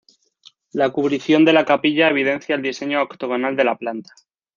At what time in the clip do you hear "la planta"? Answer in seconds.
3.65-4.09